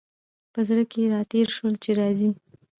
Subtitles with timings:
[0.53, 2.29] په زړه کي را تېر شول چي راځي!